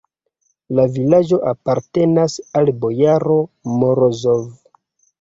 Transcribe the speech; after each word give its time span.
La 0.79 0.85
vilaĝo 0.95 1.39
apartenas 1.51 2.39
al 2.63 2.75
bojaro 2.83 3.39
Morozov! 3.79 4.47